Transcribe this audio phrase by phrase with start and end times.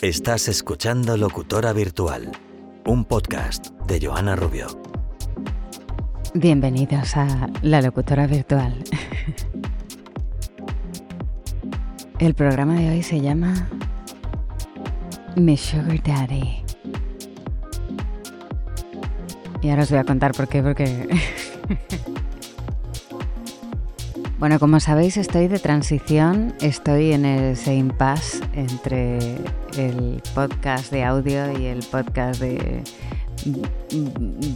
[0.00, 2.30] Estás escuchando Locutora Virtual,
[2.86, 4.68] un podcast de Joana Rubio.
[6.34, 8.76] Bienvenidos a La Locutora Virtual.
[12.20, 13.68] El programa de hoy se llama
[15.34, 16.62] Mi Sugar Daddy.
[19.62, 21.08] Y ahora os voy a contar por qué, porque...
[24.38, 29.38] bueno, como sabéis, estoy de transición, estoy en ese impasse entre
[29.78, 32.82] el podcast de audio y el podcast de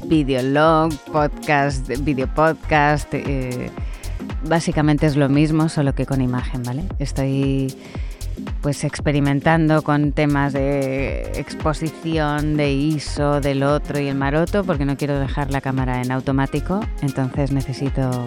[0.07, 3.09] videolog, podcast, video podcast.
[3.15, 3.71] Eh,
[4.45, 6.85] básicamente es lo mismo, solo que con imagen, ¿vale?
[6.98, 7.75] Estoy
[8.61, 14.97] pues experimentando con temas de exposición, de ISO, del otro y el maroto, porque no
[14.97, 18.27] quiero dejar la cámara en automático, entonces necesito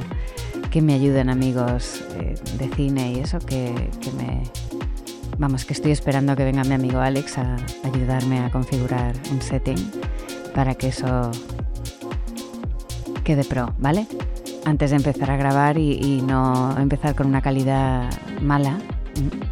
[0.71, 3.73] que me ayuden amigos eh, de cine y eso, que,
[4.18, 4.43] me...
[5.38, 9.91] Vamos, que estoy esperando que venga mi amigo Alex a ayudarme a configurar un setting
[10.54, 11.32] para que eso
[13.24, 14.08] quede pro, ¿vale?
[14.66, 18.10] Antes de empezar a grabar y no empezar con una calidad
[18.41, 18.80] mala,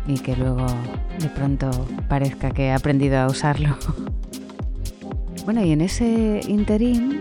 [0.07, 0.65] y que luego
[1.19, 1.69] de pronto
[2.07, 3.77] parezca que he aprendido a usarlo.
[5.45, 7.19] bueno, y en ese interín,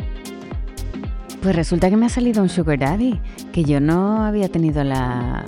[1.43, 3.21] pues resulta que me ha salido un Sugar Daddy,
[3.53, 5.45] que yo no había tenido la,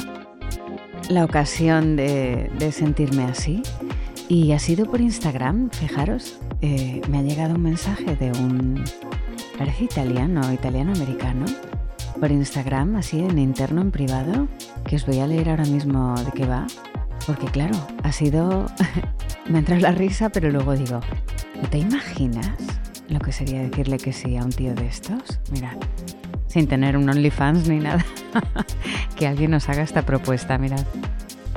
[1.08, 3.62] la ocasión de, sentirme así.
[4.28, 8.82] Y ha sido por Instagram, fijaros, eh, me ha llegado un mensaje de un,
[9.58, 11.44] parece italiano, italiano-americano,
[12.18, 14.48] por Instagram, así en interno, en privado,
[14.86, 16.66] que os voy a leer ahora mismo de qué va.
[17.26, 18.66] Porque claro, ha sido...
[19.48, 21.00] me ha entrado la risa, pero luego digo,
[21.60, 22.56] ¿no te imaginas
[23.08, 25.38] lo que sería decirle que sí a un tío de estos?
[25.52, 25.76] Mira,
[26.46, 28.04] sin tener un OnlyFans ni nada,
[29.16, 30.84] que alguien nos haga esta propuesta, mirad.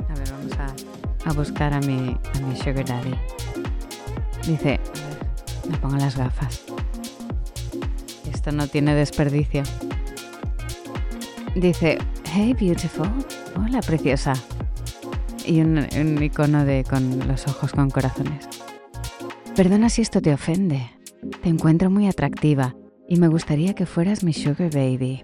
[0.08, 0.52] A ver, vamos
[1.26, 3.14] a, buscar a mi, a mi Sugar Daddy.
[4.46, 4.80] Dice,
[5.68, 6.62] me pongo las gafas.
[8.32, 9.62] Esto no tiene desperdicio.
[11.54, 11.98] Dice,
[12.32, 13.10] hey beautiful,
[13.56, 14.34] hola preciosa
[15.48, 18.48] y un, icono de con los ojos con corazones.
[19.56, 20.90] Perdona si esto te ofende.
[21.42, 22.76] Te encuentro muy atractiva
[23.08, 25.22] y me gustaría que fueras mi sugar baby.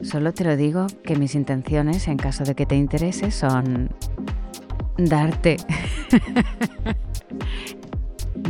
[0.00, 3.90] Solo te lo digo que mis intenciones, en caso de que te interese, son
[4.96, 5.56] darte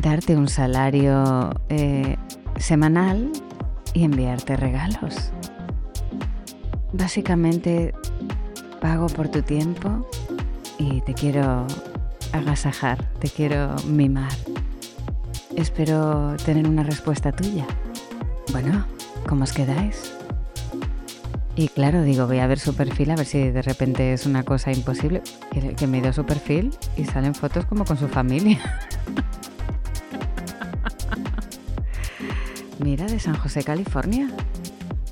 [0.04, 2.16] darte un salario eh,
[2.56, 3.30] semanal
[3.92, 5.32] y enviarte regalos.
[6.92, 7.94] Básicamente
[8.80, 10.06] pago por tu tiempo
[10.78, 11.66] y te quiero
[12.32, 14.32] agasajar, te quiero mimar.
[15.56, 17.66] Espero tener una respuesta tuya.
[18.52, 18.84] Bueno,
[19.26, 20.13] ¿cómo os quedáis?
[21.56, 24.42] Y claro, digo, voy a ver su perfil a ver si de repente es una
[24.42, 25.22] cosa imposible.
[25.76, 28.58] Que, me dio su perfil y salen fotos como con su familia.
[32.80, 34.28] Mira, de San José, California.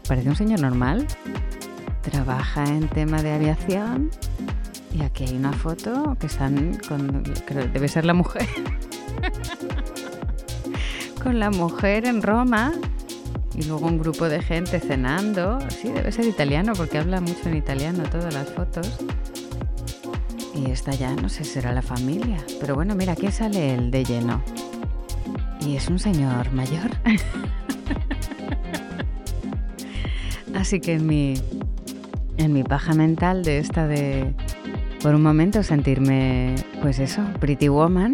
[0.09, 1.07] Parece un señor normal.
[2.03, 4.11] Trabaja en tema de aviación
[4.93, 7.23] y aquí hay una foto que están con.
[7.47, 8.47] Creo, debe ser la mujer.
[11.23, 12.73] con la mujer en Roma.
[13.55, 15.59] Y luego un grupo de gente cenando.
[15.71, 18.99] Sí, debe ser italiano porque habla mucho en italiano todas las fotos.
[20.55, 22.39] Y esta ya no sé será la familia.
[22.61, 24.43] Pero bueno, mira, aquí sale el de lleno.
[25.67, 26.91] Y es un señor mayor.
[30.55, 31.35] Así que en mi,
[32.37, 34.35] en mi paja mental de esta de
[35.03, 38.12] por un momento sentirme, pues eso, Pretty Woman.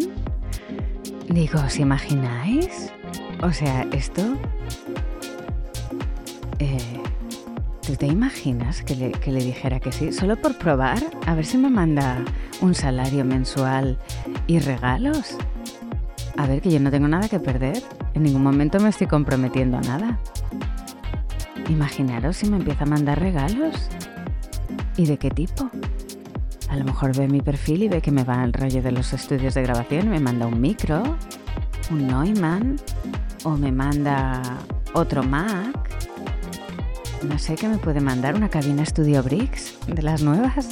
[1.27, 2.91] Digo, ¿os imagináis?
[3.43, 4.23] O sea, esto...
[6.59, 6.77] Eh,
[7.89, 10.11] ¿Tú te imaginas que le, dijera que sí?
[10.11, 12.23] Solo por probar, a ver si me manda
[12.61, 13.97] un salario mensual
[14.45, 15.37] y regalos.
[16.37, 17.81] A ver, que yo no tengo nada que perder.
[18.13, 20.19] En ningún momento me estoy comprometiendo a nada.
[21.67, 23.89] Imaginaros si me empieza a mandar regalos.
[24.95, 25.69] ¿Y de qué tipo?
[26.69, 29.13] A lo mejor ve mi perfil y ve que me va al rollo de los
[29.13, 31.01] estudios de grabación y me manda un micro,
[31.89, 32.75] un Neumann
[33.43, 34.41] o me manda
[34.93, 35.78] otro Mac.
[37.23, 40.69] No sé qué me puede mandar, una cabina Studio Bricks de las nuevas.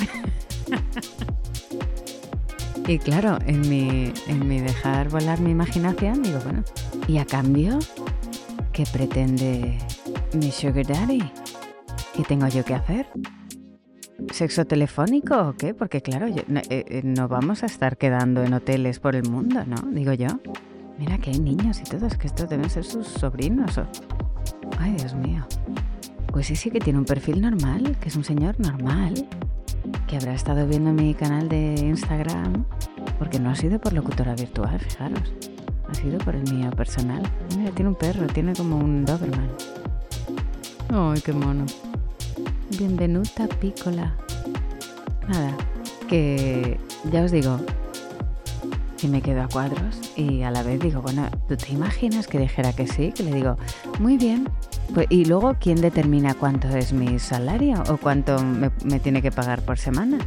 [2.87, 6.63] y claro, en mi, en mi dejar volar mi imaginación, digo, bueno,
[7.07, 7.79] ¿y a cambio
[8.71, 9.77] qué pretende
[10.33, 11.31] mi Sugar Daddy?
[12.15, 13.07] ¿Qué tengo yo que hacer?
[14.31, 15.73] ¿Sexo telefónico o qué?
[15.73, 19.75] Porque claro, eh, eh, no, vamos a estar quedando en hoteles por el mundo, ¿no?
[19.91, 20.27] Digo yo.
[20.97, 23.79] Mira que hay niños y todo, es que estos deben ser sus sobrinos.
[24.79, 25.45] Ay, Dios mío.
[26.31, 29.27] Pues sí, sí que tiene un perfil normal, que es un señor normal,
[30.07, 32.65] que habrá estado viendo mi canal de Instagram
[33.17, 35.33] porque no ha sido por locutora virtual, fijaros.
[35.89, 37.23] Ha sido por el mío personal.
[37.57, 39.49] Mira, tiene un perro, tiene como un Doberman.
[40.89, 41.65] ¡Ay, qué mono!
[42.77, 44.15] Bienvenuta, pícola.
[45.27, 45.55] Nada,
[46.07, 46.79] que
[47.11, 47.59] ya os digo
[48.97, 52.39] que me quedo a cuadros y a la vez digo, bueno, ¿tú te imaginas que
[52.39, 53.11] dijera que sí?
[53.11, 53.57] Que le digo,
[53.99, 54.47] muy bien.
[54.93, 59.61] Pues, y luego, ¿quién determina cuánto es mi salario o cuánto me, tiene que pagar
[59.61, 60.19] por semana?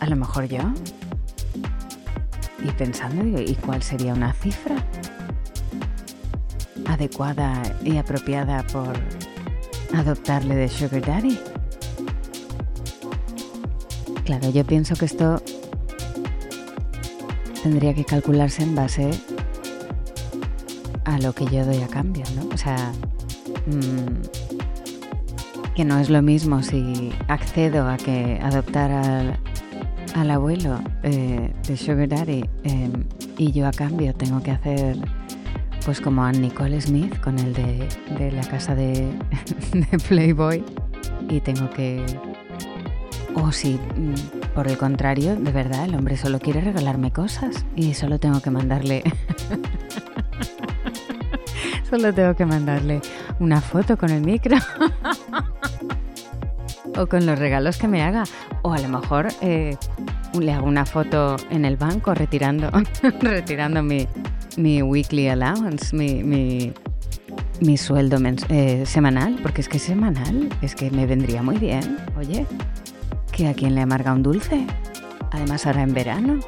[0.00, 0.60] A lo mejor yo.
[2.64, 4.76] Y pensando, ¿y cuál sería una cifra
[6.86, 8.92] adecuada y apropiada por
[9.94, 11.38] adoptarle de Sugar Daddy?
[14.24, 15.42] Claro, yo pienso que esto
[17.62, 19.10] tendría que calcularse en base
[21.08, 22.48] a lo que yo doy a cambio, ¿no?
[22.52, 22.92] O sea,
[23.66, 24.22] mmm,
[25.74, 29.38] que no es lo mismo si accedo a que adoptar al,
[30.14, 32.90] al abuelo eh, de Sugar Daddy eh,
[33.38, 34.98] y yo a cambio tengo que hacer
[35.84, 37.88] pues como a Nicole Smith con el de,
[38.18, 39.10] de la casa de,
[40.08, 40.62] Playboy
[41.30, 42.04] y tengo que
[43.34, 47.94] o si mm, por el contrario, de verdad, el hombre solo quiere regalarme cosas y
[47.94, 49.04] solo tengo que mandarle.
[51.88, 53.00] solo tengo que mandarle
[53.40, 54.56] una foto con el micro.
[56.96, 58.24] o con los regalos que me haga.
[58.62, 59.76] O a lo mejor eh,
[60.38, 62.70] le hago una foto en el banco retirando,
[63.20, 64.06] retirando mi,
[64.56, 66.72] mi weekly allowance, mi, mi,
[67.60, 68.18] mi sueldo
[68.48, 71.98] eh, semanal, porque es que semanal, es que me vendría muy bien.
[72.16, 72.46] Oye,
[73.32, 74.66] que a quien le amarga un dulce.
[75.30, 76.40] Además ahora en verano.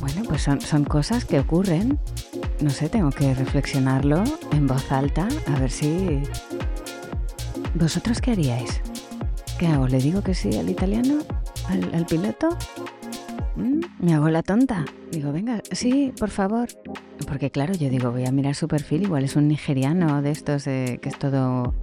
[0.00, 1.98] Bueno, pues son, son cosas que ocurren.
[2.62, 4.22] No sé, tengo que reflexionarlo
[4.52, 6.22] en voz alta a ver si...
[7.74, 8.80] ¿Vosotros qué haríais?
[9.58, 9.88] ¿Qué hago?
[9.88, 11.18] ¿Le digo que sí al italiano?
[11.68, 12.50] ¿Al, piloto?
[13.56, 13.80] ¿Mm?
[13.98, 14.84] ¿Me hago la tonta?
[15.10, 16.68] Digo, venga, sí, por favor.
[17.26, 20.68] Porque claro, yo digo, voy a mirar su perfil, igual es un nigeriano de estos
[20.68, 21.74] eh, que es todo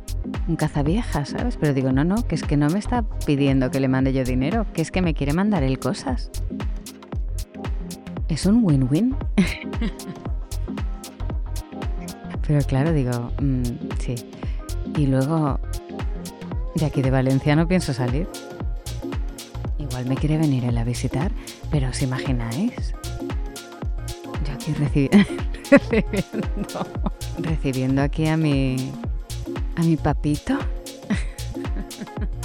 [0.47, 1.57] un cazavieja, ¿sabes?
[1.57, 4.23] Pero digo, no, no, que es que no me está pidiendo que le mande yo
[4.23, 6.31] dinero, que es que me quiere mandar él cosas.
[8.29, 9.17] Es un win-win.
[12.49, 13.63] Pero claro, digo, mm,
[13.99, 14.15] sí.
[14.97, 15.59] Y luego,
[16.73, 18.27] de aquí de Valencia no pienso salir.
[19.77, 21.31] Igual me quiere venir él a visitar,
[21.69, 22.95] pero ¿os imagináis?
[24.47, 25.27] Yo aquí recibiendo,
[27.37, 28.93] recibiendo aquí a mi,
[29.75, 30.57] a mi papito.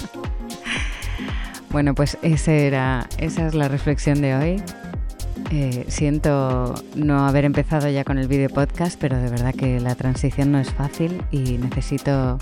[1.71, 4.63] bueno, pues ese era, esa es la reflexión de hoy.
[5.89, 10.51] Siento no haber empezado ya con el video podcast, pero de verdad que la transición
[10.51, 12.39] no es fácil y necesito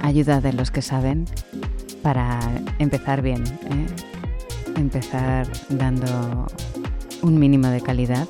[0.00, 1.26] ayuda de los que saben
[2.02, 2.40] para
[2.78, 3.44] empezar bien.
[3.44, 3.86] ¿eh?
[4.76, 6.46] Empezar dando
[7.20, 8.26] un mínimo de calidad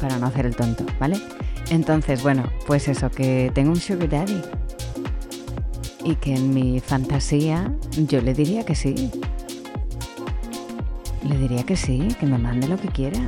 [0.00, 1.20] para no hacer el tonto, ¿vale?
[1.70, 4.42] Entonces, bueno, pues eso, que tengo un sugar daddy.
[6.04, 7.72] Y que en mi fantasía
[8.08, 9.10] yo le diría que sí.
[11.28, 13.20] Le diría que sí, que me mande lo que quiera.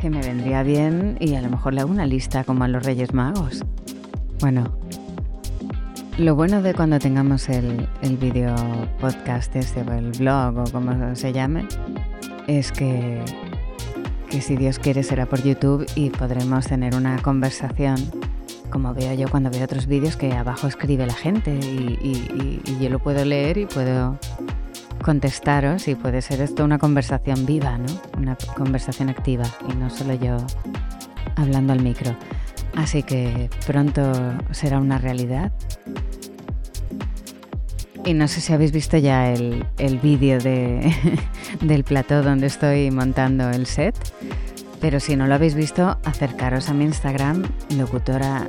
[0.00, 2.84] Que me vendría bien y a lo mejor le hago una lista como a los
[2.84, 3.64] Reyes Magos.
[4.40, 4.72] Bueno,
[6.18, 8.54] lo bueno de cuando tengamos el, el video
[9.00, 11.66] podcast este o el blog o como se llame
[12.46, 13.24] es que
[14.32, 17.96] que si Dios quiere será por YouTube y podremos tener una conversación,
[18.70, 22.98] como veo yo cuando veo otros vídeos que abajo escribe la gente y, yo lo
[22.98, 24.18] puedo leer y puedo
[25.02, 27.86] contestaros y puede ser esto una conversación viva, ¿no?
[28.16, 30.36] Una conversación activa y no solo yo
[31.36, 32.16] hablando al micro.
[32.74, 34.12] Así que pronto
[34.50, 35.52] será una realidad.
[38.04, 40.92] Y no sé si habéis visto ya el, el vídeo de,
[41.60, 43.94] del plató donde estoy montando el set,
[44.80, 47.44] pero si no lo habéis visto, acercaros a mi Instagram,
[47.76, 48.44] locutora,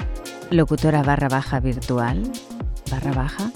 [0.49, 2.23] locutora barra baja virtual,
[2.89, 3.51] barra baja,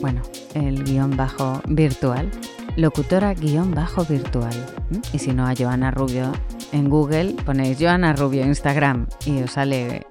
[0.00, 0.22] bueno,
[0.54, 2.30] el guion bajo virtual,
[2.76, 4.54] locutora guion bajo virtual.
[5.12, 6.32] Y si no, a Joana Rubio
[6.72, 10.02] en Google ponéis Joana Rubio Instagram y os sale eh,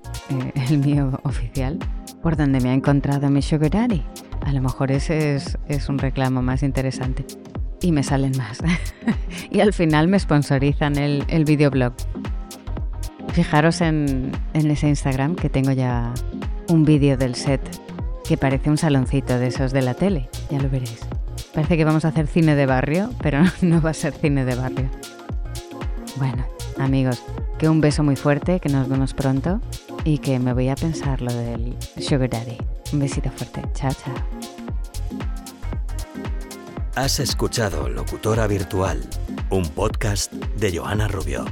[0.70, 1.80] el mío oficial,
[2.22, 4.04] por donde me ha encontrado mi Sugar Daddy.
[4.46, 7.26] A lo mejor ese es, un reclamo más interesante.
[7.82, 8.60] Y me salen más.
[9.52, 11.94] y al final me sponsorizan el, el videoblog.
[13.34, 16.14] Fijaros en, en ese Instagram que tengo ya
[16.70, 17.62] un vídeo del set
[18.28, 20.30] que parece un saloncito de esos de la tele.
[20.50, 21.00] Ya lo veréis.
[21.54, 24.56] Parece que vamos a hacer cine de barrio, pero no va a ser cine de
[24.56, 24.90] barrio.
[26.16, 26.46] Bueno,
[26.78, 27.24] amigos,
[27.58, 29.62] que un beso muy fuerte, que nos vemos pronto
[30.04, 32.58] y que me voy a pensar lo del Sugar Daddy.
[32.92, 33.62] Un besito fuerte.
[33.74, 34.14] Chao, chao.
[36.96, 39.02] Has escuchado Locutora Virtual,
[39.50, 41.46] un podcast de Joana Rubio.